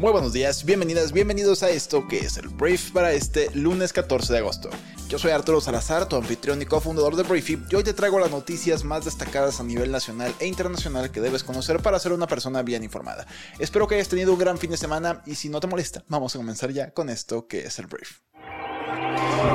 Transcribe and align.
Muy 0.00 0.12
buenos 0.12 0.32
días, 0.32 0.64
bienvenidas, 0.64 1.12
bienvenidos 1.12 1.62
a 1.62 1.68
esto 1.68 2.08
que 2.08 2.20
es 2.20 2.38
el 2.38 2.48
Brief 2.48 2.90
para 2.90 3.12
este 3.12 3.50
lunes 3.54 3.92
14 3.92 4.32
de 4.32 4.38
agosto. 4.38 4.70
Yo 5.10 5.18
soy 5.18 5.30
Arturo 5.30 5.60
Salazar, 5.60 6.08
tu 6.08 6.16
anfitrión 6.16 6.62
y 6.62 6.64
cofundador 6.64 7.16
de 7.16 7.22
Briefy, 7.22 7.62
y 7.70 7.74
hoy 7.74 7.84
te 7.84 7.92
traigo 7.92 8.18
las 8.18 8.30
noticias 8.30 8.82
más 8.82 9.04
destacadas 9.04 9.60
a 9.60 9.62
nivel 9.62 9.92
nacional 9.92 10.34
e 10.38 10.46
internacional 10.46 11.10
que 11.10 11.20
debes 11.20 11.44
conocer 11.44 11.82
para 11.82 11.98
ser 11.98 12.14
una 12.14 12.26
persona 12.26 12.62
bien 12.62 12.82
informada. 12.82 13.26
Espero 13.58 13.86
que 13.86 13.96
hayas 13.96 14.08
tenido 14.08 14.32
un 14.32 14.38
gran 14.38 14.56
fin 14.56 14.70
de 14.70 14.78
semana 14.78 15.22
y 15.26 15.34
si 15.34 15.50
no 15.50 15.60
te 15.60 15.66
molesta, 15.66 16.02
vamos 16.08 16.34
a 16.34 16.38
comenzar 16.38 16.70
ya 16.70 16.92
con 16.92 17.10
esto 17.10 17.46
que 17.46 17.66
es 17.66 17.78
el 17.78 17.86
Brief. 17.86 18.20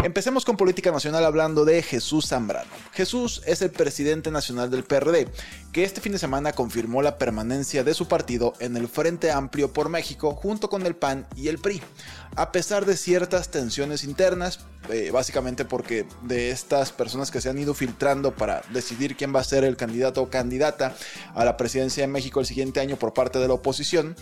Empecemos 0.04 0.46
con 0.46 0.56
política 0.56 0.92
nacional 0.92 1.26
hablando 1.26 1.66
de 1.66 1.82
Jesús 1.82 2.28
Zambrano. 2.28 2.70
Jesús 2.94 3.42
es 3.46 3.62
el 3.62 3.72
presidente 3.72 4.30
nacional 4.30 4.70
del 4.70 4.84
PRD, 4.84 5.28
que 5.72 5.84
este 5.84 6.00
fin 6.00 6.12
de 6.12 6.20
semana 6.20 6.54
confirmó 6.54 7.02
la 7.02 7.18
permanencia 7.18 7.84
de 7.84 7.94
su 7.94 8.08
partido 8.08 8.54
en 8.60 8.78
el 8.78 8.88
Frente 8.88 9.32
Amplio 9.32 9.74
por 9.74 9.90
México 9.90 10.34
junto 10.36 10.70
con 10.70 10.86
el 10.86 10.96
PAN 10.96 11.26
y 11.36 11.48
el 11.48 11.58
PRI, 11.58 11.82
a 12.36 12.52
pesar 12.52 12.86
de 12.86 12.98
ciertas 12.98 13.50
tensiones 13.50 14.04
internas, 14.04 14.60
eh, 14.90 15.10
básicamente 15.12 15.66
porque 15.66 16.06
de 16.22 16.52
estas 16.52 16.92
personas 16.92 17.32
que 17.32 17.42
se 17.42 17.50
han 17.50 17.58
ido 17.58 17.74
filtrando 17.74 18.36
para 18.36 18.62
decidir 18.72 19.16
quién 19.16 19.34
va 19.36 19.40
a 19.40 19.44
ser 19.44 19.64
el 19.64 19.76
candidato 19.76 20.22
o 20.22 20.30
candidata 20.30 20.96
a 21.34 21.44
la 21.46 21.58
presidencia 21.58 22.04
de 22.04 22.08
México 22.08 22.40
el 22.40 22.46
siguiente 22.46 22.80
año 22.80 22.96
por 22.96 23.14
parte 23.14 23.40
de 23.40 23.48
la 23.48 23.56
oposición, 23.56 24.16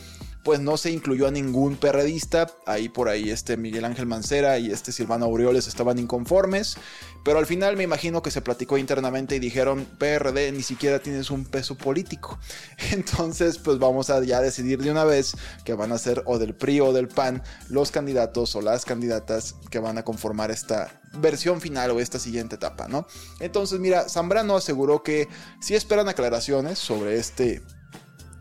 pues 0.44 0.60
no 0.60 0.78
se 0.78 0.92
incluyó 0.92 1.28
a 1.28 1.32
ningún 1.32 1.78
perredista. 1.78 2.48
Ahí 2.66 2.90
por 2.90 3.10
ahí 3.10 3.30
este 3.30 3.58
Miguel 3.58 3.86
Ángel 3.86 4.06
Mancera 4.06 4.60
y 4.60 4.72
este 4.72 4.92
Silvano 4.92 5.26
Aureoles 5.26 5.68
estaban 5.68 6.00
inconformes. 6.00 6.78
Pero 7.24 7.40
al 7.40 7.46
final 7.46 7.78
me 7.78 7.84
imagino 7.84 8.22
que 8.22 8.32
se 8.32 8.42
platicó 8.42 8.78
internamente 8.78 9.38
y 9.38 9.40
dijeron, 9.40 9.88
PRD 9.98 10.52
ni 10.52 10.62
siquiera 10.62 11.00
tienes 11.00 11.32
un 11.32 11.46
peso 11.46 11.76
político. 11.76 12.38
Entonces 12.92 13.58
pues 13.58 13.80
vamos 13.80 14.10
a 14.10 14.22
ya 14.24 14.42
decidir 14.42 14.82
de 14.82 14.92
una 14.92 15.06
vez 15.06 15.36
que 15.64 15.74
van 15.74 15.94
a 15.94 15.98
ser 15.98 16.24
o 16.26 16.38
del 16.38 16.54
PRI 16.54 16.82
o 16.82 16.92
del 16.92 17.08
PAN 17.08 17.42
los 17.70 17.92
candidatos 17.92 18.56
o 18.56 18.62
las 18.62 18.84
candidatas 18.84 19.56
que 19.70 19.80
van 19.80 19.98
a 19.98 20.04
conformar 20.04 20.52
esta 20.52 21.02
versión 21.20 21.62
final 21.62 21.92
o 21.92 22.00
esta 22.00 22.20
siguiente 22.20 22.56
etapa, 22.56 22.88
¿no? 22.88 23.08
Entonces 23.40 23.80
mira, 23.80 24.10
Zambrano 24.10 24.56
aseguró 24.58 25.04
que 25.04 25.28
si 25.62 25.76
esperan 25.76 26.10
aclaraciones 26.10 26.80
sobre 26.80 27.18
este 27.18 27.62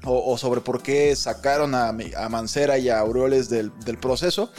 o, 0.05 0.37
sobre 0.39 0.61
por 0.61 0.83
qué 0.83 1.15
sacaron 1.17 1.75
a, 1.75 1.93
Mancera 2.29 2.79
y 2.79 2.89
a 2.89 2.99
Aureoles 3.01 3.49
del, 3.49 3.73
proceso. 4.01 4.51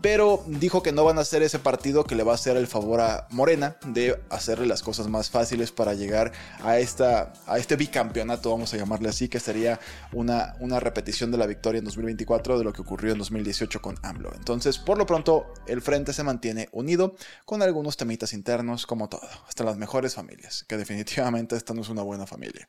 Pero 0.00 0.44
dijo 0.46 0.80
que 0.80 0.92
no 0.92 1.02
van 1.02 1.18
a 1.18 1.22
hacer 1.22 1.42
ese 1.42 1.58
partido 1.58 2.04
que 2.04 2.14
le 2.14 2.22
va 2.22 2.30
a 2.30 2.34
hacer 2.36 2.56
el 2.56 2.68
favor 2.68 3.00
a 3.00 3.26
Morena 3.30 3.78
de 3.84 4.20
hacerle 4.30 4.66
las 4.66 4.80
cosas 4.80 5.08
más 5.08 5.28
fáciles 5.28 5.72
para 5.72 5.92
llegar 5.92 6.30
a, 6.62 6.78
esta, 6.78 7.32
a 7.48 7.58
este 7.58 7.74
bicampeonato, 7.74 8.52
vamos 8.52 8.72
a 8.72 8.76
llamarle 8.76 9.08
así, 9.08 9.28
que 9.28 9.40
sería 9.40 9.80
una, 10.12 10.54
una 10.60 10.78
repetición 10.78 11.32
de 11.32 11.38
la 11.38 11.46
victoria 11.46 11.80
en 11.80 11.84
2024 11.84 12.58
de 12.58 12.64
lo 12.64 12.72
que 12.72 12.82
ocurrió 12.82 13.10
en 13.10 13.18
2018 13.18 13.82
con 13.82 13.96
AMLO. 14.02 14.30
Entonces, 14.36 14.78
por 14.78 14.98
lo 14.98 15.06
pronto, 15.06 15.52
el 15.66 15.82
frente 15.82 16.12
se 16.12 16.22
mantiene 16.22 16.68
unido 16.70 17.16
con 17.44 17.62
algunos 17.62 17.96
temitas 17.96 18.32
internos, 18.34 18.86
como 18.86 19.08
todo, 19.08 19.28
hasta 19.48 19.64
las 19.64 19.78
mejores 19.78 20.14
familias, 20.14 20.64
que 20.68 20.76
definitivamente 20.76 21.56
esta 21.56 21.74
no 21.74 21.80
es 21.82 21.88
una 21.88 22.02
buena 22.02 22.24
familia. 22.24 22.68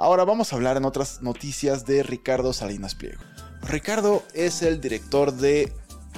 Ahora 0.00 0.24
vamos 0.24 0.52
a 0.52 0.56
hablar 0.56 0.76
en 0.76 0.84
otras 0.84 1.22
noticias 1.22 1.86
de 1.86 2.02
Ricardo 2.02 2.52
Salinas 2.52 2.94
Pliego. 2.94 3.22
Ricardo 3.62 4.22
es 4.34 4.62
el 4.62 4.80
director 4.80 5.32
de 5.32 5.72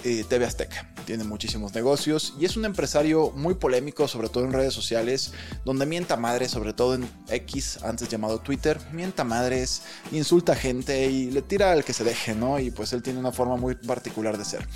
eh, 0.05 0.25
TV 0.29 0.45
Azteca. 0.45 0.93
Tiene 1.05 1.23
muchísimos 1.23 1.73
negocios 1.73 2.35
y 2.41 2.45
es 2.45 2.57
un 2.57 2.65
empresario 2.65 3.31
muy 3.31 3.55
polémico, 3.55 4.09
sobre 4.09 4.29
todo 4.29 4.45
en 4.45 4.53
redes 4.53 4.75
sociales, 4.75 5.33
donde 5.65 5.87
mienta 5.87 6.17
madres, 6.17 6.51
sobre 6.51 6.73
todo 6.73 6.95
en 6.97 7.09
X, 7.29 7.79
antes 7.85 8.09
llamado 8.09 8.41
Twitter, 8.41 8.79
mienta 8.93 9.23
madres, 9.23 9.83
insulta 10.11 10.53
a 10.53 10.57
gente 10.57 11.07
y 11.07 11.31
le 11.31 11.43
tira 11.43 11.71
al 11.71 11.85
que 11.85 11.93
se 11.93 12.03
deje, 12.03 12.35
¿no? 12.35 12.59
Y 12.59 12.73
pues 12.73 12.93
él 12.93 13.03
tiene 13.03 13.21
una 13.21 13.31
forma 13.31 13.57
muy 13.57 13.77
particular 13.77 14.37
de 14.37 14.45
ser. 14.45 14.67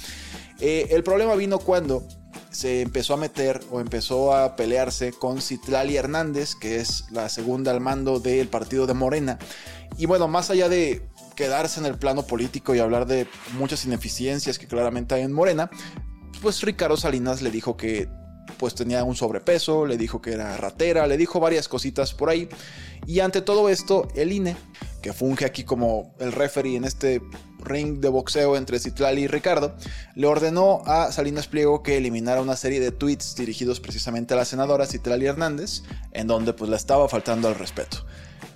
Eh, 0.60 0.88
el 0.90 1.02
problema 1.02 1.34
vino 1.34 1.58
cuando 1.58 2.06
se 2.50 2.80
empezó 2.80 3.14
a 3.14 3.16
meter 3.16 3.60
o 3.70 3.80
empezó 3.80 4.34
a 4.34 4.56
pelearse 4.56 5.12
con 5.12 5.40
Citlali 5.40 5.96
Hernández, 5.96 6.54
que 6.54 6.80
es 6.80 7.04
la 7.10 7.28
segunda 7.28 7.70
al 7.70 7.80
mando 7.80 8.20
del 8.20 8.48
partido 8.48 8.86
de 8.86 8.94
Morena. 8.94 9.38
Y 9.96 10.06
bueno, 10.06 10.28
más 10.28 10.50
allá 10.50 10.68
de 10.68 11.08
quedarse 11.36 11.80
en 11.80 11.86
el 11.86 11.96
plano 11.96 12.26
político 12.26 12.74
y 12.74 12.80
hablar 12.80 13.06
de 13.06 13.26
muchas 13.56 13.84
ineficiencias 13.84 14.58
que 14.58 14.66
claramente 14.66 15.14
hay 15.14 15.22
en 15.22 15.32
Morena, 15.32 15.70
pues 16.42 16.62
Ricardo 16.62 16.96
Salinas 16.96 17.42
le 17.42 17.50
dijo 17.50 17.76
que 17.76 18.08
pues 18.58 18.74
tenía 18.74 19.04
un 19.04 19.16
sobrepeso, 19.16 19.86
le 19.86 19.96
dijo 19.96 20.20
que 20.20 20.32
era 20.32 20.56
ratera, 20.56 21.06
le 21.06 21.16
dijo 21.16 21.40
varias 21.40 21.68
cositas 21.68 22.12
por 22.12 22.28
ahí. 22.28 22.48
Y 23.06 23.20
ante 23.20 23.40
todo 23.40 23.68
esto, 23.68 24.08
el 24.14 24.32
INE, 24.32 24.56
que 25.00 25.12
funge 25.12 25.44
aquí 25.44 25.64
como 25.64 26.14
el 26.18 26.32
referee 26.32 26.76
en 26.76 26.84
este 26.84 27.22
ring 27.58 28.00
de 28.00 28.08
boxeo 28.08 28.56
entre 28.56 28.78
Citlali 28.78 29.22
y 29.22 29.26
Ricardo, 29.26 29.74
le 30.14 30.26
ordenó 30.26 30.82
a 30.86 31.12
Salinas 31.12 31.46
Pliego 31.46 31.82
que 31.82 31.96
eliminara 31.96 32.40
una 32.40 32.56
serie 32.56 32.80
de 32.80 32.92
tweets 32.92 33.34
dirigidos 33.36 33.80
precisamente 33.80 34.34
a 34.34 34.36
la 34.36 34.44
senadora 34.44 34.86
Citlali 34.86 35.26
Hernández, 35.26 35.82
en 36.12 36.26
donde 36.26 36.52
pues 36.52 36.70
le 36.70 36.76
estaba 36.76 37.08
faltando 37.08 37.48
al 37.48 37.54
respeto. 37.54 38.06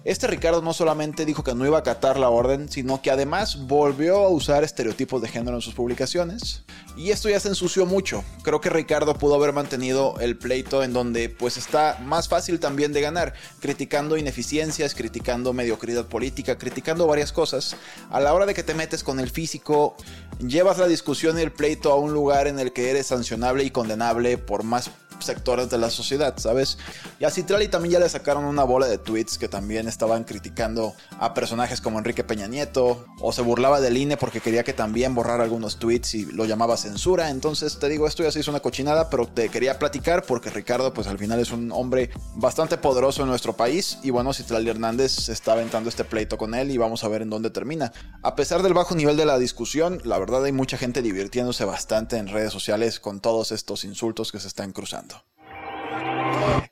Este 0.05 0.27
Ricardo 0.27 0.61
no 0.61 0.75
solamente 0.75 1.25
dijo 1.25 1.43
que 1.43 1.55
no 1.55 1.65
iba 1.65 1.79
a 1.79 1.81
acatar 1.81 2.19
la 2.19 2.29
orden, 2.29 2.69
sino 2.69 3.01
que 3.01 3.11
además 3.11 3.67
volvió 3.67 4.19
a 4.19 4.29
usar 4.29 4.63
estereotipos 4.63 5.23
de 5.23 5.29
género 5.29 5.57
en 5.57 5.63
sus 5.63 5.73
publicaciones. 5.73 6.63
Y 6.95 7.11
esto 7.11 7.31
ya 7.31 7.41
se 7.41 7.49
ensució 7.49 7.87
mucho. 7.87 8.23
Creo 8.43 8.61
que 8.61 8.69
Ricardo 8.69 9.15
pudo 9.15 9.37
haber 9.37 9.55
mantenido 9.55 10.17
el 10.21 10.37
pleito 10.37 10.85
en 10.85 10.93
donde 10.93 11.31
pues 11.31 11.57
está 11.57 11.99
más 12.05 12.29
fácil 12.29 12.61
también 12.61 12.93
de 12.93 13.01
ganar, 13.01 13.33
criticando 13.61 14.19
ineficiencias, 14.19 14.95
criticando 14.95 15.55
mediocridad 15.55 16.05
política, 16.05 16.59
criticando 16.59 17.07
varias 17.07 17.33
cosas. 17.33 17.75
A 18.11 18.21
la 18.21 18.35
hora 18.35 18.45
de 18.45 18.53
que 18.53 18.63
te 18.63 18.75
metes 18.75 19.05
con 19.05 19.21
el 19.21 19.31
físico, 19.31 19.97
llevas 20.39 20.77
la 20.77 20.87
discusión 20.87 21.39
y 21.39 21.43
el 21.43 21.51
pleito 21.51 21.91
a 21.91 21.97
un 21.97 22.13
lugar 22.13 22.47
en 22.47 22.61
el 22.61 22.75
que 22.75 22.91
eres 22.91 23.07
sancionable 23.07 23.65
y 23.65 23.71
condenable 23.71 24.37
por 24.37 24.65
más 24.65 24.91
sectores 25.21 25.71
de 25.71 25.79
la 25.79 25.91
sociedad, 25.91 26.35
¿sabes? 26.37 26.79
Y 27.19 27.25
a 27.25 27.31
Citrali 27.31 27.69
también 27.69 27.95
ya 27.95 27.99
le 28.01 28.09
sacaron 28.09 28.45
una 28.45 28.65
bola 28.65 28.87
de 28.87 28.99
tweets 28.99 29.39
que 29.39 29.49
también 29.49 29.89
estaban 29.89 30.25
criticando 30.25 30.95
a 31.19 31.35
personajes 31.35 31.81
como 31.81 31.99
Enrique 31.99 32.25
Peña 32.25 32.47
Nieto, 32.47 33.07
o 33.21 33.33
se 33.33 33.43
burlaba 33.43 33.81
del 33.81 33.97
INE 33.97 34.17
porque 34.17 34.41
quería 34.41 34.65
que 34.65 34.73
también 34.73 35.15
borrara 35.15 35.45
algunos 35.45 35.79
tweets 35.79 36.15
y 36.15 36.27
lo 36.27 36.45
llamaba 36.45 36.77
censura. 36.77 37.31
Entonces 37.31 37.79
te 37.79 37.89
digo, 37.89 38.07
esto 38.07 38.23
ya 38.23 38.33
se 38.33 38.41
hizo 38.41 38.51
una 38.51 38.61
cochinada, 38.61 39.11
pero 39.11 39.27
te 39.27 39.49
quería 39.49 39.79
platicar 39.79 40.25
porque 40.25 40.51
Ricardo, 40.51 40.93
pues 40.93 41.07
al 41.07 41.19
final 41.19 41.41
es 41.41 41.53
un 41.53 41.73
hombre 41.73 42.11
bastante 42.35 42.77
poderoso 42.79 43.23
en 43.23 43.29
nuestro 43.29 43.55
país. 43.55 43.99
Y 44.03 44.11
bueno, 44.11 44.33
Citrali 44.33 44.69
Hernández 44.69 45.29
está 45.29 45.53
aventando 45.53 45.89
este 45.89 46.05
pleito 46.05 46.39
con 46.39 46.55
él 46.55 46.71
y 46.71 46.79
vamos 46.79 47.05
a 47.05 47.09
ver 47.09 47.23
en 47.23 47.31
dónde 47.31 47.51
termina. 47.51 47.93
A 48.23 48.35
pesar 48.35 48.63
del 48.63 48.75
bajo 48.75 48.95
nivel 48.95 49.17
de 49.17 49.27
la 49.27 49.39
discusión, 49.39 50.01
la 50.05 50.19
verdad 50.19 50.45
hay 50.45 50.53
mucha 50.53 50.77
gente 50.77 51.03
divirtiéndose 51.03 51.65
bastante 51.65 52.17
en 52.17 52.29
redes 52.29 52.53
sociales 52.53 53.01
con 53.01 53.21
todos 53.21 53.53
estos 53.53 53.85
insultos 53.85 54.33
que 54.33 54.41
se 54.41 54.49
están 54.49 54.73
cruzando. 54.73 55.14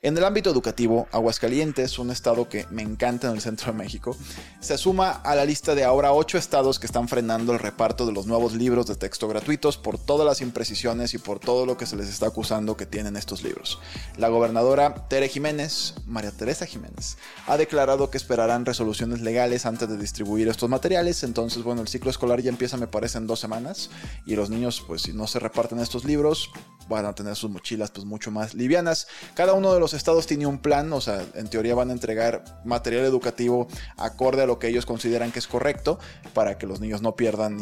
En 0.01 0.17
el 0.17 0.25
ámbito 0.25 0.49
educativo, 0.49 1.07
Aguascalientes, 1.13 1.97
un 1.97 2.11
estado 2.11 2.49
que 2.49 2.65
me 2.69 2.81
encanta 2.81 3.27
en 3.29 3.35
el 3.35 3.41
centro 3.41 3.71
de 3.71 3.77
México, 3.77 4.17
se 4.59 4.77
suma 4.77 5.11
a 5.11 5.33
la 5.33 5.45
lista 5.45 5.75
de 5.75 5.85
ahora 5.85 6.11
ocho 6.11 6.37
estados 6.37 6.77
que 6.77 6.87
están 6.87 7.07
frenando 7.07 7.53
el 7.53 7.59
reparto 7.59 8.05
de 8.05 8.11
los 8.11 8.25
nuevos 8.25 8.53
libros 8.53 8.85
de 8.87 8.97
texto 8.97 9.29
gratuitos 9.29 9.77
por 9.77 9.97
todas 9.97 10.27
las 10.27 10.41
imprecisiones 10.41 11.13
y 11.13 11.19
por 11.19 11.39
todo 11.39 11.65
lo 11.65 11.77
que 11.77 11.85
se 11.85 11.95
les 11.95 12.09
está 12.09 12.27
acusando 12.27 12.75
que 12.75 12.85
tienen 12.85 13.15
estos 13.15 13.43
libros. 13.43 13.79
La 14.17 14.27
gobernadora 14.27 15.07
Tere 15.07 15.29
Jiménez, 15.29 15.95
María 16.05 16.31
Teresa 16.31 16.65
Jiménez, 16.65 17.17
ha 17.47 17.55
declarado 17.55 18.09
que 18.09 18.17
esperarán 18.17 18.65
resoluciones 18.65 19.21
legales 19.21 19.65
antes 19.65 19.87
de 19.87 19.97
distribuir 19.97 20.49
estos 20.49 20.69
materiales. 20.69 21.23
Entonces, 21.23 21.63
bueno, 21.63 21.81
el 21.81 21.87
ciclo 21.87 22.11
escolar 22.11 22.41
ya 22.41 22.49
empieza, 22.49 22.75
me 22.75 22.87
parece, 22.87 23.19
en 23.19 23.27
dos 23.27 23.39
semanas 23.39 23.89
y 24.25 24.35
los 24.35 24.49
niños, 24.49 24.83
pues 24.85 25.03
si 25.03 25.13
no 25.13 25.27
se 25.27 25.39
reparten 25.39 25.79
estos 25.79 26.03
libros, 26.03 26.51
van 26.93 27.05
a 27.05 27.13
tener 27.13 27.35
sus 27.35 27.49
mochilas 27.49 27.91
pues 27.91 28.05
mucho 28.05 28.31
más 28.31 28.53
livianas. 28.53 29.07
Cada 29.33 29.53
uno 29.53 29.73
de 29.73 29.79
los 29.79 29.93
estados 29.93 30.27
tiene 30.27 30.47
un 30.47 30.59
plan, 30.59 30.91
o 30.93 31.01
sea, 31.01 31.23
en 31.35 31.47
teoría 31.47 31.75
van 31.75 31.89
a 31.89 31.93
entregar 31.93 32.43
material 32.65 33.05
educativo 33.05 33.67
acorde 33.97 34.43
a 34.43 34.45
lo 34.45 34.59
que 34.59 34.67
ellos 34.67 34.85
consideran 34.85 35.31
que 35.31 35.39
es 35.39 35.47
correcto 35.47 35.99
para 36.33 36.57
que 36.57 36.67
los 36.67 36.79
niños 36.79 37.01
no 37.01 37.15
pierdan 37.15 37.59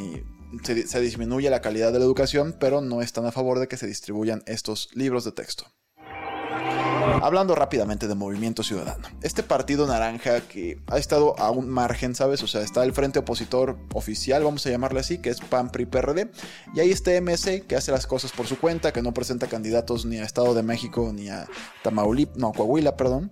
se, 0.63 0.87
se 0.87 0.99
disminuya 0.99 1.49
la 1.49 1.61
calidad 1.61 1.91
de 1.93 1.99
la 1.99 2.05
educación, 2.05 2.55
pero 2.59 2.81
no 2.81 3.01
están 3.01 3.25
a 3.25 3.31
favor 3.31 3.59
de 3.59 3.67
que 3.67 3.77
se 3.77 3.87
distribuyan 3.87 4.43
estos 4.45 4.89
libros 4.93 5.23
de 5.23 5.31
texto. 5.31 5.65
Hablando 7.21 7.55
rápidamente 7.55 8.07
de 8.07 8.15
Movimiento 8.15 8.63
Ciudadano. 8.63 9.07
Este 9.21 9.43
partido 9.43 9.85
naranja 9.85 10.41
que 10.41 10.81
ha 10.87 10.97
estado 10.97 11.37
a 11.39 11.51
un 11.51 11.69
margen, 11.69 12.15
¿sabes? 12.15 12.41
O 12.41 12.47
sea, 12.47 12.61
está 12.61 12.83
el 12.83 12.93
frente 12.93 13.19
opositor 13.19 13.77
oficial, 13.93 14.43
vamos 14.43 14.65
a 14.65 14.71
llamarle 14.71 15.01
así, 15.01 15.19
que 15.19 15.29
es 15.29 15.39
PAN, 15.39 15.69
PRI, 15.69 15.85
PRD. 15.85 16.31
Y 16.73 16.79
ahí 16.79 16.89
está 16.89 17.11
MC, 17.11 17.67
que 17.67 17.75
hace 17.75 17.91
las 17.91 18.07
cosas 18.07 18.31
por 18.31 18.47
su 18.47 18.59
cuenta, 18.59 18.91
que 18.91 19.01
no 19.01 19.13
presenta 19.13 19.47
candidatos 19.47 20.05
ni 20.05 20.17
a 20.17 20.23
Estado 20.23 20.53
de 20.53 20.63
México 20.63 21.11
ni 21.13 21.29
a 21.29 21.47
Tamaulipas, 21.83 22.37
no, 22.37 22.51
Coahuila, 22.53 22.97
perdón. 22.97 23.31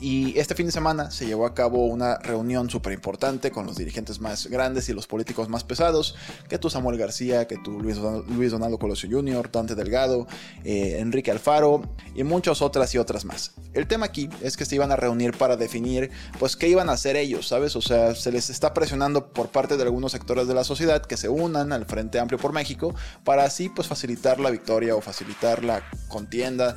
Y 0.00 0.38
este 0.38 0.54
fin 0.54 0.66
de 0.66 0.72
semana 0.72 1.10
se 1.10 1.26
llevó 1.26 1.44
a 1.44 1.54
cabo 1.54 1.86
una 1.86 2.18
reunión 2.18 2.70
súper 2.70 2.92
importante 2.92 3.50
con 3.50 3.66
los 3.66 3.76
dirigentes 3.76 4.20
más 4.20 4.46
grandes 4.46 4.88
y 4.88 4.92
los 4.92 5.06
políticos 5.06 5.48
más 5.48 5.64
pesados, 5.64 6.14
que 6.48 6.58
tú 6.58 6.70
Samuel 6.70 6.98
García, 6.98 7.46
que 7.48 7.56
tú 7.56 7.80
Luis, 7.80 7.98
Luis 8.28 8.52
Donaldo 8.52 8.78
Colosio 8.78 9.08
Jr., 9.10 9.50
Dante 9.50 9.74
Delgado, 9.74 10.26
eh, 10.64 10.98
Enrique 11.00 11.30
Alfaro 11.30 11.82
y 12.14 12.22
muchas 12.22 12.62
otras 12.62 12.94
y 12.94 12.98
otras 12.98 13.24
más. 13.24 13.52
El 13.72 13.86
tema 13.88 14.06
aquí 14.06 14.28
es 14.40 14.56
que 14.56 14.64
se 14.64 14.76
iban 14.76 14.92
a 14.92 14.96
reunir 14.96 15.36
para 15.36 15.56
definir 15.56 16.10
pues 16.38 16.56
qué 16.56 16.68
iban 16.68 16.88
a 16.88 16.92
hacer 16.92 17.16
ellos, 17.16 17.48
¿sabes? 17.48 17.74
O 17.74 17.82
sea, 17.82 18.14
se 18.14 18.30
les 18.30 18.50
está 18.50 18.74
presionando 18.74 19.32
por 19.32 19.48
parte 19.48 19.76
de 19.76 19.82
algunos 19.82 20.12
sectores 20.12 20.46
de 20.46 20.54
la 20.54 20.64
sociedad 20.64 21.04
que 21.04 21.16
se 21.16 21.28
unan 21.28 21.72
al 21.72 21.86
Frente 21.86 22.20
Amplio 22.20 22.38
por 22.38 22.52
México 22.52 22.94
para 23.24 23.44
así 23.44 23.68
pues 23.68 23.88
facilitar 23.88 24.38
la 24.38 24.50
victoria 24.50 24.94
o 24.94 25.00
facilitar 25.00 25.64
la 25.64 25.82
contienda 26.08 26.76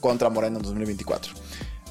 contra 0.00 0.28
Moreno 0.28 0.58
en 0.58 0.62
2024. 0.62 1.32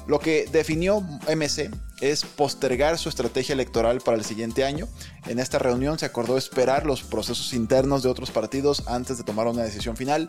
Lo 0.06 0.18
que 0.18 0.46
definió 0.50 1.02
MC 1.28 1.70
es 2.10 2.24
postergar 2.24 2.98
su 2.98 3.08
estrategia 3.08 3.52
electoral 3.52 4.00
para 4.00 4.16
el 4.16 4.24
siguiente 4.24 4.64
año. 4.64 4.88
En 5.26 5.38
esta 5.38 5.58
reunión 5.58 5.98
se 5.98 6.06
acordó 6.06 6.36
esperar 6.36 6.86
los 6.86 7.02
procesos 7.02 7.52
internos 7.52 8.02
de 8.02 8.08
otros 8.08 8.30
partidos 8.30 8.84
antes 8.86 9.16
de 9.18 9.24
tomar 9.24 9.46
una 9.46 9.62
decisión 9.62 9.96
final, 9.96 10.28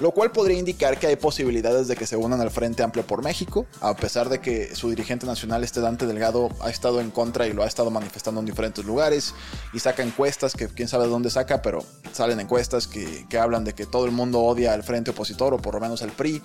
lo 0.00 0.12
cual 0.12 0.30
podría 0.32 0.58
indicar 0.58 0.98
que 0.98 1.06
hay 1.06 1.16
posibilidades 1.16 1.88
de 1.88 1.96
que 1.96 2.06
se 2.06 2.16
unan 2.16 2.40
al 2.40 2.50
Frente 2.50 2.82
Amplio 2.82 3.06
por 3.06 3.22
México, 3.22 3.66
a 3.80 3.96
pesar 3.96 4.28
de 4.28 4.40
que 4.40 4.74
su 4.74 4.90
dirigente 4.90 5.26
nacional, 5.26 5.64
este 5.64 5.80
Dante 5.80 6.06
Delgado, 6.06 6.50
ha 6.60 6.70
estado 6.70 7.00
en 7.00 7.10
contra 7.10 7.46
y 7.46 7.52
lo 7.52 7.62
ha 7.62 7.66
estado 7.66 7.90
manifestando 7.90 8.40
en 8.40 8.46
diferentes 8.46 8.84
lugares 8.84 9.34
y 9.72 9.80
saca 9.80 10.02
encuestas 10.02 10.54
que 10.54 10.68
quién 10.68 10.88
sabe 10.88 11.04
de 11.04 11.10
dónde 11.10 11.30
saca, 11.30 11.62
pero 11.62 11.84
salen 12.12 12.40
encuestas 12.40 12.86
que, 12.86 13.26
que 13.28 13.38
hablan 13.38 13.64
de 13.64 13.74
que 13.74 13.86
todo 13.86 14.04
el 14.04 14.12
mundo 14.12 14.40
odia 14.40 14.72
al 14.72 14.82
Frente 14.82 15.10
Opositor 15.10 15.54
o 15.54 15.58
por 15.58 15.74
lo 15.74 15.80
menos 15.80 16.02
al 16.02 16.12
PRI. 16.12 16.42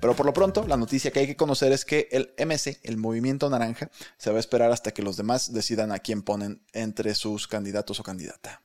Pero 0.00 0.16
por 0.16 0.24
lo 0.24 0.32
pronto, 0.32 0.66
la 0.66 0.78
noticia 0.78 1.10
que 1.10 1.20
hay 1.20 1.26
que 1.26 1.36
conocer 1.36 1.72
es 1.72 1.84
que 1.84 2.08
el 2.10 2.32
MC, 2.38 2.80
el 2.82 2.96
Movimiento 2.96 3.50
Naranja, 3.50 3.90
se 4.20 4.30
va 4.30 4.36
a 4.36 4.40
esperar 4.40 4.70
hasta 4.70 4.92
que 4.92 5.02
los 5.02 5.16
demás 5.16 5.50
decidan 5.50 5.92
a 5.92 5.98
quién 5.98 6.20
ponen 6.20 6.62
entre 6.74 7.14
sus 7.14 7.48
candidatos 7.48 8.00
o 8.00 8.02
candidata. 8.02 8.60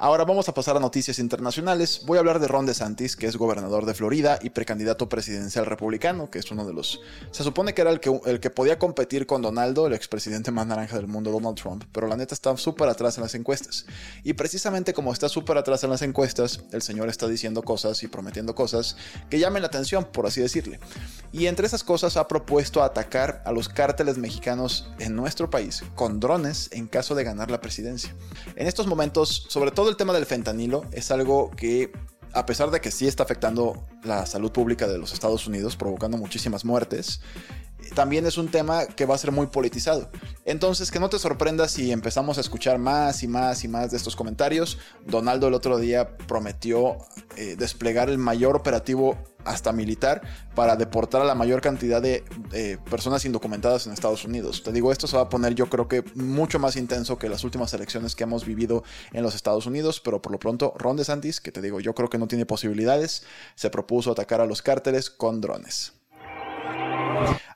Ahora 0.00 0.24
vamos 0.24 0.48
a 0.48 0.54
pasar 0.54 0.76
a 0.76 0.80
noticias 0.80 1.18
internacionales. 1.18 2.02
Voy 2.06 2.18
a 2.18 2.20
hablar 2.20 2.38
de 2.38 2.46
Ron 2.46 2.66
DeSantis, 2.66 3.16
que 3.16 3.26
es 3.26 3.36
gobernador 3.36 3.84
de 3.84 3.94
Florida 3.94 4.38
y 4.40 4.50
precandidato 4.50 5.08
presidencial 5.08 5.66
republicano, 5.66 6.30
que 6.30 6.38
es 6.38 6.52
uno 6.52 6.64
de 6.64 6.72
los... 6.72 7.00
Se 7.32 7.42
supone 7.42 7.74
que 7.74 7.80
era 7.80 7.90
el 7.90 7.98
que, 7.98 8.16
el 8.26 8.38
que 8.38 8.50
podía 8.50 8.78
competir 8.78 9.26
con 9.26 9.42
Donaldo, 9.42 9.88
el 9.88 9.94
expresidente 9.94 10.52
más 10.52 10.68
naranja 10.68 10.94
del 10.94 11.08
mundo, 11.08 11.32
Donald 11.32 11.56
Trump, 11.56 11.82
pero 11.90 12.06
la 12.06 12.16
neta 12.16 12.32
está 12.32 12.56
súper 12.56 12.88
atrás 12.88 13.18
en 13.18 13.24
las 13.24 13.34
encuestas. 13.34 13.86
Y 14.22 14.34
precisamente 14.34 14.94
como 14.94 15.12
está 15.12 15.28
súper 15.28 15.58
atrás 15.58 15.82
en 15.82 15.90
las 15.90 16.02
encuestas, 16.02 16.60
el 16.70 16.82
señor 16.82 17.08
está 17.08 17.26
diciendo 17.26 17.64
cosas 17.64 18.00
y 18.04 18.06
prometiendo 18.06 18.54
cosas 18.54 18.96
que 19.28 19.40
llamen 19.40 19.62
la 19.62 19.66
atención, 19.66 20.04
por 20.04 20.26
así 20.26 20.40
decirle. 20.40 20.78
Y 21.32 21.46
entre 21.46 21.66
esas 21.66 21.82
cosas 21.82 22.16
ha 22.16 22.28
propuesto 22.28 22.84
atacar 22.84 23.42
a 23.44 23.50
los 23.50 23.68
cárteles 23.68 24.16
mexicanos 24.16 24.92
en 25.00 25.16
nuestro 25.16 25.50
país 25.50 25.82
con 25.96 26.20
drones 26.20 26.68
en 26.70 26.86
caso 26.86 27.16
de 27.16 27.24
ganar 27.24 27.50
la 27.50 27.60
presidencia. 27.60 28.14
En 28.54 28.68
estos 28.68 28.86
momentos, 28.86 29.44
sobre 29.48 29.72
todo 29.72 29.87
el 29.88 29.96
tema 29.96 30.12
del 30.12 30.26
fentanilo 30.26 30.84
es 30.92 31.10
algo 31.10 31.50
que 31.50 31.92
a 32.32 32.46
pesar 32.46 32.70
de 32.70 32.80
que 32.80 32.90
sí 32.90 33.06
está 33.06 33.22
afectando 33.22 33.84
la 34.04 34.26
salud 34.26 34.52
pública 34.52 34.86
de 34.86 34.98
los 34.98 35.12
Estados 35.12 35.46
Unidos, 35.46 35.76
provocando 35.76 36.16
muchísimas 36.16 36.64
muertes, 36.64 37.20
también 37.94 38.26
es 38.26 38.38
un 38.38 38.48
tema 38.48 38.86
que 38.86 39.06
va 39.06 39.14
a 39.14 39.18
ser 39.18 39.32
muy 39.32 39.46
politizado. 39.46 40.10
Entonces, 40.44 40.90
que 40.90 41.00
no 41.00 41.08
te 41.08 41.18
sorprendas 41.18 41.70
si 41.70 41.92
empezamos 41.92 42.38
a 42.38 42.40
escuchar 42.40 42.78
más 42.78 43.22
y 43.22 43.28
más 43.28 43.64
y 43.64 43.68
más 43.68 43.90
de 43.90 43.96
estos 43.96 44.16
comentarios. 44.16 44.78
Donaldo 45.06 45.48
el 45.48 45.54
otro 45.54 45.78
día 45.78 46.16
prometió 46.16 46.98
eh, 47.36 47.56
desplegar 47.56 48.10
el 48.10 48.18
mayor 48.18 48.56
operativo 48.56 49.16
hasta 49.48 49.72
militar 49.72 50.22
para 50.54 50.76
deportar 50.76 51.22
a 51.22 51.24
la 51.24 51.34
mayor 51.34 51.60
cantidad 51.60 52.00
de 52.02 52.24
personas 52.90 53.24
indocumentadas 53.24 53.86
en 53.86 53.92
Estados 53.92 54.24
Unidos. 54.24 54.62
Te 54.62 54.72
digo, 54.72 54.92
esto 54.92 55.06
se 55.06 55.16
va 55.16 55.22
a 55.22 55.28
poner 55.28 55.54
yo 55.54 55.68
creo 55.68 55.88
que 55.88 56.04
mucho 56.14 56.58
más 56.58 56.76
intenso 56.76 57.18
que 57.18 57.28
las 57.28 57.44
últimas 57.44 57.72
elecciones 57.74 58.14
que 58.14 58.24
hemos 58.24 58.44
vivido 58.44 58.84
en 59.12 59.22
los 59.22 59.34
Estados 59.34 59.66
Unidos, 59.66 60.00
pero 60.00 60.20
por 60.22 60.32
lo 60.32 60.38
pronto 60.38 60.74
Ron 60.76 60.96
DeSantis, 60.96 61.40
que 61.40 61.52
te 61.52 61.62
digo, 61.62 61.80
yo 61.80 61.94
creo 61.94 62.08
que 62.08 62.18
no 62.18 62.28
tiene 62.28 62.46
posibilidades, 62.46 63.24
se 63.54 63.70
propuso 63.70 64.12
atacar 64.12 64.40
a 64.40 64.46
los 64.46 64.62
cárteles 64.62 65.10
con 65.10 65.40
drones. 65.40 65.92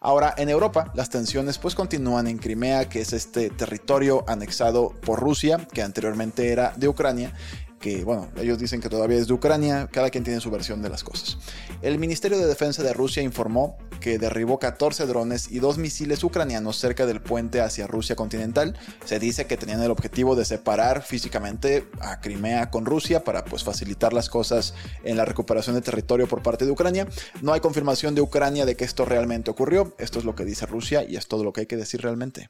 Ahora, 0.00 0.34
en 0.36 0.48
Europa, 0.48 0.90
las 0.94 1.10
tensiones 1.10 1.58
pues 1.58 1.76
continúan 1.76 2.26
en 2.26 2.38
Crimea, 2.38 2.88
que 2.88 3.00
es 3.00 3.12
este 3.12 3.50
territorio 3.50 4.24
anexado 4.26 4.88
por 5.00 5.20
Rusia, 5.20 5.68
que 5.72 5.82
anteriormente 5.82 6.50
era 6.50 6.72
de 6.76 6.88
Ucrania, 6.88 7.32
que, 7.82 8.04
bueno, 8.04 8.30
ellos 8.36 8.58
dicen 8.58 8.80
que 8.80 8.88
todavía 8.88 9.18
es 9.18 9.26
de 9.26 9.34
Ucrania, 9.34 9.88
cada 9.92 10.08
quien 10.08 10.24
tiene 10.24 10.40
su 10.40 10.50
versión 10.50 10.80
de 10.80 10.88
las 10.88 11.04
cosas. 11.04 11.36
El 11.82 11.98
Ministerio 11.98 12.38
de 12.38 12.46
Defensa 12.46 12.82
de 12.82 12.94
Rusia 12.94 13.22
informó 13.22 13.76
que 14.00 14.18
derribó 14.18 14.58
14 14.58 15.04
drones 15.06 15.50
y 15.50 15.58
dos 15.58 15.78
misiles 15.78 16.22
ucranianos 16.24 16.78
cerca 16.78 17.06
del 17.06 17.20
puente 17.20 17.60
hacia 17.60 17.86
Rusia 17.86 18.16
continental. 18.16 18.78
Se 19.04 19.18
dice 19.18 19.46
que 19.46 19.56
tenían 19.56 19.82
el 19.82 19.90
objetivo 19.90 20.36
de 20.36 20.44
separar 20.44 21.02
físicamente 21.02 21.86
a 22.00 22.20
Crimea 22.20 22.70
con 22.70 22.86
Rusia 22.86 23.24
para 23.24 23.44
pues 23.44 23.64
facilitar 23.64 24.12
las 24.12 24.30
cosas 24.30 24.74
en 25.02 25.16
la 25.16 25.24
recuperación 25.24 25.74
de 25.74 25.82
territorio 25.82 26.28
por 26.28 26.42
parte 26.42 26.64
de 26.64 26.70
Ucrania. 26.70 27.08
No 27.42 27.52
hay 27.52 27.60
confirmación 27.60 28.14
de 28.14 28.22
Ucrania 28.22 28.64
de 28.64 28.76
que 28.76 28.84
esto 28.84 29.04
realmente 29.04 29.50
ocurrió. 29.50 29.94
Esto 29.98 30.20
es 30.20 30.24
lo 30.24 30.36
que 30.36 30.44
dice 30.44 30.66
Rusia 30.66 31.04
y 31.04 31.16
es 31.16 31.26
todo 31.26 31.42
lo 31.42 31.52
que 31.52 31.62
hay 31.62 31.66
que 31.66 31.76
decir 31.76 32.00
realmente. 32.00 32.48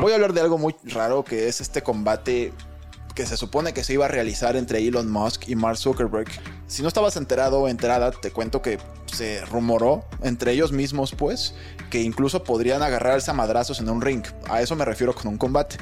Voy 0.00 0.10
a 0.10 0.16
hablar 0.16 0.32
de 0.32 0.40
algo 0.40 0.58
muy 0.58 0.74
raro 0.84 1.24
que 1.24 1.46
es 1.46 1.60
este 1.60 1.82
combate 1.82 2.52
que 3.14 3.26
se 3.26 3.36
supone 3.36 3.72
que 3.72 3.84
se 3.84 3.92
iba 3.92 4.06
a 4.06 4.08
realizar 4.08 4.56
entre 4.56 4.86
Elon 4.86 5.10
Musk 5.10 5.48
y 5.48 5.54
Mark 5.54 5.78
Zuckerberg. 5.78 6.28
Si 6.66 6.82
no 6.82 6.88
estabas 6.88 7.16
enterado 7.16 7.60
o 7.60 7.68
enterada, 7.68 8.10
te 8.10 8.30
cuento 8.30 8.60
que 8.60 8.78
se 9.06 9.44
rumoró 9.46 10.04
entre 10.22 10.52
ellos 10.52 10.72
mismos, 10.72 11.12
pues, 11.12 11.54
que 11.90 12.02
incluso 12.02 12.42
podrían 12.42 12.82
agarrarse 12.82 13.30
a 13.30 13.34
madrazos 13.34 13.78
en 13.78 13.88
un 13.88 14.00
ring. 14.00 14.24
A 14.48 14.60
eso 14.60 14.74
me 14.74 14.84
refiero 14.84 15.14
con 15.14 15.28
un 15.28 15.38
combate. 15.38 15.76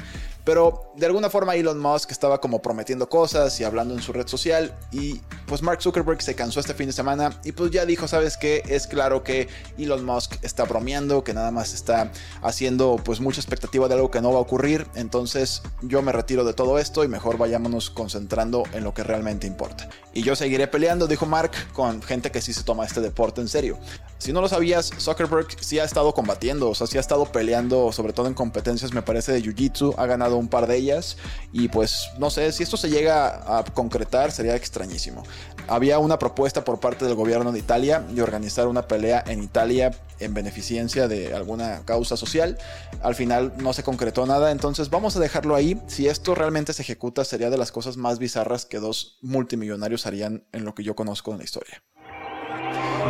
Pero 0.45 0.91
de 0.95 1.05
alguna 1.05 1.29
forma 1.29 1.55
Elon 1.55 1.79
Musk 1.79 2.11
estaba 2.11 2.41
como 2.41 2.61
prometiendo 2.61 3.07
cosas 3.07 3.59
y 3.59 3.63
hablando 3.63 3.93
en 3.93 4.01
su 4.01 4.11
red 4.11 4.27
social 4.27 4.73
y 4.91 5.21
pues 5.47 5.61
Mark 5.61 5.81
Zuckerberg 5.81 6.21
se 6.21 6.35
cansó 6.35 6.59
este 6.59 6.73
fin 6.73 6.87
de 6.87 6.93
semana 6.93 7.39
y 7.43 7.53
pues 7.53 7.71
ya 7.71 7.85
dijo, 7.85 8.07
¿sabes 8.07 8.37
qué? 8.37 8.63
Es 8.67 8.87
claro 8.87 9.23
que 9.23 9.47
Elon 9.77 10.03
Musk 10.03 10.35
está 10.41 10.65
bromeando, 10.65 11.23
que 11.23 11.33
nada 11.33 11.51
más 11.51 11.73
está 11.73 12.11
haciendo 12.41 12.97
pues 13.03 13.19
mucha 13.19 13.39
expectativa 13.39 13.87
de 13.87 13.95
algo 13.95 14.11
que 14.11 14.21
no 14.21 14.31
va 14.31 14.39
a 14.39 14.41
ocurrir, 14.41 14.87
entonces 14.95 15.61
yo 15.81 16.01
me 16.01 16.11
retiro 16.11 16.43
de 16.43 16.53
todo 16.53 16.77
esto 16.77 17.03
y 17.03 17.07
mejor 17.07 17.37
vayámonos 17.37 17.89
concentrando 17.89 18.63
en 18.73 18.83
lo 18.83 18.93
que 18.93 19.03
realmente 19.03 19.47
importa. 19.47 19.87
Y 20.13 20.23
yo 20.23 20.35
seguiré 20.35 20.67
peleando, 20.67 21.07
dijo 21.07 21.25
Mark, 21.25 21.51
con 21.73 22.01
gente 22.01 22.31
que 22.31 22.41
sí 22.41 22.53
se 22.53 22.63
toma 22.63 22.85
este 22.85 23.01
deporte 23.01 23.41
en 23.41 23.47
serio. 23.47 23.77
Si 24.23 24.31
no 24.31 24.39
lo 24.39 24.47
sabías, 24.47 24.89
Zuckerberg 24.99 25.47
sí 25.59 25.79
ha 25.79 25.83
estado 25.83 26.13
combatiendo, 26.13 26.69
o 26.69 26.75
sea, 26.75 26.87
sí 26.87 26.97
ha 26.97 27.01
estado 27.01 27.25
peleando, 27.25 27.91
sobre 27.91 28.13
todo 28.13 28.27
en 28.27 28.33
competencias, 28.33 28.93
me 28.93 29.01
parece, 29.01 29.33
de 29.33 29.43
Jiu-Jitsu, 29.43 29.95
ha 29.97 30.05
ganado 30.05 30.37
un 30.37 30.47
par 30.47 30.65
de 30.65 30.77
ellas 30.77 31.17
y 31.51 31.67
pues 31.67 32.07
no 32.19 32.29
sé, 32.29 32.49
si 32.53 32.63
esto 32.63 32.77
se 32.77 32.89
llega 32.89 33.59
a 33.59 33.65
concretar 33.65 34.31
sería 34.31 34.55
extrañísimo. 34.55 35.23
Había 35.67 35.99
una 35.99 36.19
propuesta 36.19 36.63
por 36.63 36.79
parte 36.79 37.03
del 37.03 37.15
gobierno 37.15 37.51
de 37.51 37.59
Italia 37.59 37.99
de 37.99 38.21
organizar 38.21 38.69
una 38.69 38.87
pelea 38.87 39.25
en 39.27 39.43
Italia 39.43 39.91
en 40.19 40.33
beneficencia 40.33 41.09
de 41.09 41.33
alguna 41.33 41.81
causa 41.83 42.15
social. 42.15 42.57
Al 43.01 43.15
final 43.15 43.51
no 43.57 43.73
se 43.73 43.83
concretó 43.83 44.25
nada, 44.25 44.51
entonces 44.51 44.89
vamos 44.89 45.17
a 45.17 45.19
dejarlo 45.19 45.53
ahí. 45.53 45.81
Si 45.87 46.07
esto 46.07 46.33
realmente 46.33 46.71
se 46.71 46.83
ejecuta, 46.83 47.25
sería 47.25 47.49
de 47.49 47.57
las 47.57 47.73
cosas 47.73 47.97
más 47.97 48.19
bizarras 48.19 48.65
que 48.65 48.79
dos 48.79 49.17
multimillonarios 49.21 50.05
harían 50.05 50.45
en 50.53 50.63
lo 50.63 50.73
que 50.75 50.83
yo 50.83 50.95
conozco 50.95 51.33
en 51.33 51.39
la 51.39 51.43
historia. 51.43 51.83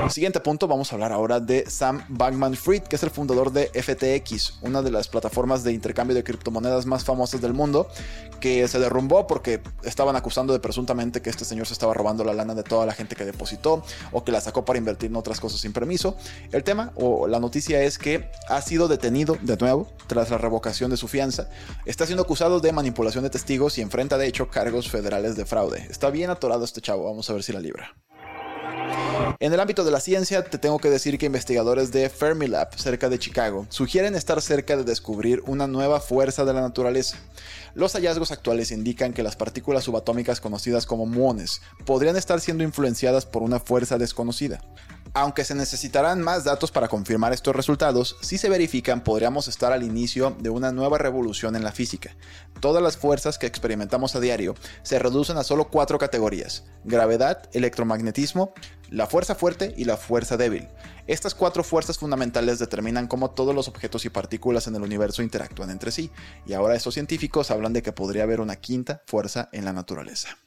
Siguiente 0.10 0.40
punto, 0.42 0.68
vamos 0.68 0.92
a 0.92 0.96
hablar 0.96 1.12
ahora 1.12 1.40
de 1.40 1.70
Sam 1.70 2.06
Bankman 2.08 2.56
Fried, 2.56 2.84
que 2.84 2.98
es 2.98 3.04
el 3.04 3.10
fundador 3.10 3.52
de 3.52 3.68
FTX, 3.74 4.60
una 4.62 4.82
de 4.82 4.92
las 4.92 5.08
plataformas 5.08 5.64
de 5.64 5.74
intercambio 5.74 6.16
de 6.16 6.24
criptomonedas 6.24 6.86
más 6.86 7.04
famosas 7.04 7.42
del 7.42 7.54
mundo, 7.54 7.88
que 8.40 8.68
se 8.68 8.80
derrumbó 8.80 9.26
porque 9.26 9.62
estaban 9.84 10.16
acusando 10.16 10.54
de 10.54 10.60
presuntamente 10.60 11.22
que 11.22 11.30
este 11.30 11.46
señor 11.46 11.66
se 11.66 11.74
estaba 11.74 11.94
robando 11.94 12.24
la 12.24 12.34
lana 12.34 12.54
de 12.54 12.64
toda 12.64 12.86
la 12.86 12.94
gente 12.94 13.16
que 13.16 13.26
depositó 13.26 13.84
o 14.12 14.24
que 14.24 14.32
la 14.32 14.42
sacó 14.42 14.66
para 14.66 14.78
invertir 14.78 15.10
en 15.10 15.16
otras 15.16 15.40
cosas 15.40 15.62
sin 15.62 15.74
permiso. 15.74 16.16
El 16.52 16.64
tema 16.64 16.92
o 16.96 17.28
la 17.28 17.40
noticia 17.40 17.82
es 17.82 17.98
que 17.98 18.30
ha 18.50 18.62
sido 18.62 18.88
detenido 18.88 19.38
de 19.42 19.58
nuevo 19.58 19.88
tras 20.08 20.30
la 20.30 20.38
revocación 20.38 20.92
de 20.92 20.98
su 20.98 21.08
fianza. 21.08 21.50
Está 21.86 22.06
siendo 22.06 22.24
acusado 22.24 22.60
de 22.60 22.72
manipulación 22.72 23.24
de 23.24 23.30
testigos 23.30 23.78
y 23.78 23.82
enfrenta 23.82 24.18
de 24.18 24.28
hecho 24.28 24.50
cargos 24.50 24.90
federales 24.90 25.36
de 25.36 25.46
fraude. 25.46 25.88
Está 25.90 26.10
bien 26.10 26.30
atorado 26.30 26.66
este 26.66 26.82
chavo, 26.82 27.06
vamos 27.06 27.30
a 27.30 27.34
ver 27.34 27.44
si 27.44 27.54
la 27.54 27.60
libra. 27.60 27.96
En 29.40 29.54
el 29.54 29.60
ámbito 29.60 29.84
de 29.84 29.92
la 29.92 30.00
ciencia, 30.00 30.44
te 30.44 30.58
tengo 30.58 30.80
que 30.80 30.90
decir 30.90 31.18
que 31.18 31.26
investigadores 31.26 31.92
de 31.92 32.10
Fermilab, 32.10 32.76
cerca 32.78 33.10
de 33.10 33.20
Chicago, 33.20 33.66
sugieren 33.70 34.16
estar 34.16 34.42
cerca 34.42 34.78
de 34.78 34.84
descubrir 34.84 35.42
una 35.46 35.68
nueva 35.68 36.00
fuerza 36.00 36.46
de 36.46 36.54
la 36.54 36.62
naturaleza. 36.62 37.18
Los 37.74 37.94
hallazgos 37.94 38.32
actuales 38.32 38.72
indican 38.72 39.14
que 39.14 39.24
las 39.24 39.36
partículas 39.36 39.84
subatómicas 39.86 40.42
conocidas 40.42 40.86
como 40.86 41.06
muones 41.06 41.62
podrían 41.86 42.18
estar 42.18 42.40
siendo 42.40 42.64
influenciadas 42.64 43.26
por 43.26 43.42
una 43.42 43.60
fuerza 43.60 43.98
desconocida. 43.98 44.62
Aunque 45.16 45.46
se 45.46 45.54
necesitarán 45.54 46.24
más 46.24 46.44
datos 46.44 46.72
para 46.72 46.88
confirmar 46.88 47.34
estos 47.34 47.56
resultados, 47.56 48.16
si 48.22 48.40
se 48.40 48.50
verifican 48.50 49.04
podríamos 49.04 49.48
estar 49.48 49.72
al 49.72 49.84
inicio 49.84 50.36
de 50.40 50.50
una 50.50 50.72
nueva 50.72 50.98
revolución 50.98 51.56
en 51.56 51.64
la 51.64 51.72
física. 51.72 52.16
Todas 52.60 52.82
las 52.82 52.98
fuerzas 52.98 53.38
que 53.38 53.46
experimentamos 53.46 54.16
a 54.16 54.20
diario 54.20 54.56
se 54.82 54.98
reducen 54.98 55.38
a 55.38 55.44
solo 55.44 55.68
cuatro 55.70 56.00
categorías, 56.00 56.64
gravedad, 56.84 57.48
electromagnetismo, 57.54 58.54
la 58.94 59.08
fuerza 59.08 59.34
fuerte 59.34 59.74
y 59.76 59.86
la 59.86 59.98
fuerza 59.98 60.38
débil. 60.38 60.68
Estas 61.08 61.34
cuatro 61.34 61.64
fuerzas 61.64 61.98
fundamentales 61.98 62.60
determinan 62.60 63.08
cómo 63.08 63.32
todos 63.32 63.56
los 63.56 63.68
objetos 63.68 64.06
y 64.06 64.10
partículas 64.10 64.68
en 64.68 64.76
el 64.76 64.84
universo 64.84 65.24
interactúan 65.24 65.72
entre 65.72 65.92
sí, 65.92 66.12
y 66.46 66.54
ahora 66.54 66.76
estos 66.76 66.94
científicos 66.94 67.50
hablan 67.50 67.74
de 67.74 67.82
que 67.82 67.92
podría 67.92 68.22
haber 68.22 68.40
una 68.40 68.56
quinta 68.56 69.02
fuerza 69.08 69.50
en 69.52 69.66
la 69.66 69.74
naturaleza. 69.74 70.38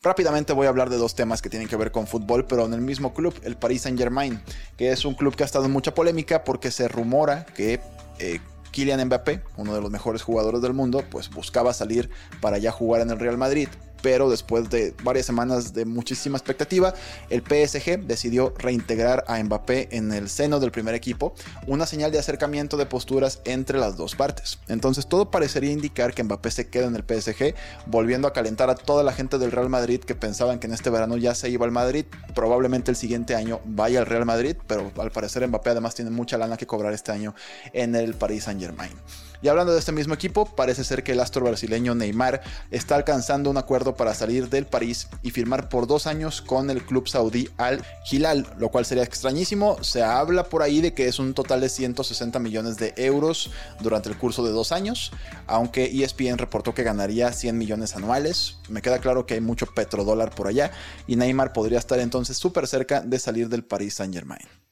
Rápidamente 0.00 0.54
voy 0.54 0.64
a 0.64 0.70
hablar 0.70 0.88
de 0.88 0.96
dos 0.96 1.14
temas 1.14 1.42
que 1.42 1.50
tienen 1.50 1.68
que 1.68 1.76
ver 1.76 1.92
con 1.92 2.06
fútbol, 2.06 2.46
pero 2.46 2.64
en 2.64 2.72
el 2.72 2.80
mismo 2.80 3.12
club, 3.12 3.38
el 3.42 3.56
Paris 3.56 3.82
Saint 3.82 3.98
Germain, 3.98 4.40
que 4.78 4.90
es 4.90 5.04
un 5.04 5.14
club 5.14 5.36
que 5.36 5.42
ha 5.42 5.46
estado 5.46 5.66
en 5.66 5.72
mucha 5.72 5.94
polémica 5.94 6.42
porque 6.42 6.70
se 6.70 6.88
rumora 6.88 7.44
que 7.44 7.80
eh, 8.18 8.40
Kylian 8.70 9.04
Mbappé, 9.04 9.42
uno 9.58 9.74
de 9.74 9.82
los 9.82 9.90
mejores 9.90 10.22
jugadores 10.22 10.62
del 10.62 10.72
mundo, 10.72 11.04
pues 11.10 11.28
buscaba 11.28 11.74
salir 11.74 12.08
para 12.40 12.56
ya 12.56 12.72
jugar 12.72 13.02
en 13.02 13.10
el 13.10 13.18
Real 13.18 13.36
Madrid 13.36 13.68
pero 14.02 14.30
después 14.30 14.70
de 14.70 14.94
varias 15.02 15.26
semanas 15.26 15.72
de 15.72 15.84
muchísima 15.84 16.38
expectativa, 16.38 16.94
el 17.30 17.42
PSG 17.42 18.00
decidió 18.00 18.54
reintegrar 18.58 19.24
a 19.26 19.42
Mbappé 19.42 19.88
en 19.96 20.12
el 20.12 20.28
seno 20.28 20.60
del 20.60 20.70
primer 20.70 20.94
equipo, 20.94 21.34
una 21.66 21.86
señal 21.86 22.12
de 22.12 22.18
acercamiento 22.18 22.76
de 22.76 22.86
posturas 22.86 23.40
entre 23.44 23.78
las 23.78 23.96
dos 23.96 24.14
partes. 24.14 24.58
Entonces 24.68 25.06
todo 25.06 25.30
parecería 25.30 25.72
indicar 25.72 26.14
que 26.14 26.22
Mbappé 26.22 26.50
se 26.50 26.68
queda 26.68 26.86
en 26.86 26.96
el 26.96 27.04
PSG, 27.04 27.54
volviendo 27.86 28.28
a 28.28 28.32
calentar 28.32 28.70
a 28.70 28.74
toda 28.74 29.02
la 29.02 29.12
gente 29.12 29.38
del 29.38 29.52
Real 29.52 29.68
Madrid 29.68 30.00
que 30.00 30.14
pensaban 30.14 30.58
que 30.58 30.66
en 30.66 30.74
este 30.74 30.90
verano 30.90 31.16
ya 31.16 31.34
se 31.34 31.50
iba 31.50 31.64
al 31.64 31.72
Madrid, 31.72 32.04
probablemente 32.34 32.90
el 32.90 32.96
siguiente 32.96 33.34
año 33.34 33.60
vaya 33.64 34.00
al 34.00 34.06
Real 34.06 34.24
Madrid, 34.24 34.56
pero 34.66 34.92
al 34.98 35.10
parecer 35.10 35.46
Mbappé 35.46 35.70
además 35.70 35.94
tiene 35.94 36.10
mucha 36.10 36.38
lana 36.38 36.56
que 36.56 36.66
cobrar 36.66 36.92
este 36.92 37.12
año 37.12 37.34
en 37.72 37.94
el 37.94 38.14
Paris 38.14 38.44
Saint 38.44 38.60
Germain. 38.60 38.92
Y 39.40 39.46
hablando 39.46 39.72
de 39.72 39.78
este 39.78 39.92
mismo 39.92 40.14
equipo, 40.14 40.46
parece 40.46 40.82
ser 40.82 41.04
que 41.04 41.12
el 41.12 41.20
astro 41.20 41.44
brasileño 41.44 41.94
Neymar 41.94 42.40
está 42.72 42.96
alcanzando 42.96 43.50
un 43.50 43.56
acuerdo 43.56 43.87
para 43.94 44.14
salir 44.14 44.48
del 44.48 44.66
París 44.66 45.08
y 45.22 45.30
firmar 45.30 45.68
por 45.68 45.86
dos 45.86 46.06
años 46.06 46.40
con 46.40 46.70
el 46.70 46.82
club 46.82 47.08
saudí 47.08 47.48
Al 47.56 47.84
Hilal, 48.10 48.46
lo 48.58 48.68
cual 48.70 48.84
sería 48.84 49.04
extrañísimo. 49.04 49.82
Se 49.82 50.02
habla 50.02 50.44
por 50.44 50.62
ahí 50.62 50.80
de 50.80 50.94
que 50.94 51.08
es 51.08 51.18
un 51.18 51.34
total 51.34 51.60
de 51.60 51.68
160 51.68 52.38
millones 52.38 52.76
de 52.76 52.94
euros 52.96 53.50
durante 53.80 54.08
el 54.08 54.16
curso 54.16 54.44
de 54.44 54.52
dos 54.52 54.72
años, 54.72 55.12
aunque 55.46 55.84
ESPN 55.84 56.38
reportó 56.38 56.74
que 56.74 56.82
ganaría 56.82 57.32
100 57.32 57.56
millones 57.56 57.96
anuales. 57.96 58.58
Me 58.68 58.82
queda 58.82 58.98
claro 58.98 59.26
que 59.26 59.34
hay 59.34 59.40
mucho 59.40 59.66
petrodólar 59.66 60.34
por 60.34 60.48
allá 60.48 60.70
y 61.06 61.16
Neymar 61.16 61.52
podría 61.52 61.78
estar 61.78 61.98
entonces 61.98 62.36
súper 62.36 62.66
cerca 62.66 63.00
de 63.00 63.18
salir 63.18 63.48
del 63.48 63.64
Paris 63.64 63.94
Saint 63.94 64.14
Germain. 64.14 64.67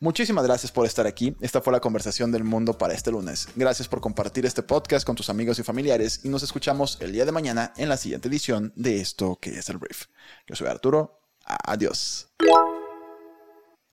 Muchísimas 0.00 0.44
gracias 0.44 0.70
por 0.70 0.86
estar 0.86 1.06
aquí. 1.06 1.36
Esta 1.40 1.60
fue 1.60 1.72
la 1.72 1.80
conversación 1.80 2.30
del 2.30 2.44
mundo 2.44 2.78
para 2.78 2.94
este 2.94 3.10
lunes. 3.10 3.48
Gracias 3.56 3.88
por 3.88 4.00
compartir 4.00 4.46
este 4.46 4.62
podcast 4.62 5.04
con 5.04 5.16
tus 5.16 5.28
amigos 5.28 5.58
y 5.58 5.64
familiares 5.64 6.20
y 6.24 6.28
nos 6.28 6.42
escuchamos 6.42 6.98
el 7.00 7.12
día 7.12 7.24
de 7.24 7.32
mañana 7.32 7.72
en 7.76 7.88
la 7.88 7.96
siguiente 7.96 8.28
edición 8.28 8.72
de 8.76 9.00
esto 9.00 9.38
que 9.40 9.58
es 9.58 9.68
el 9.68 9.78
brief. 9.78 10.06
Yo 10.46 10.54
soy 10.54 10.68
Arturo. 10.68 11.20
Adiós. 11.44 12.28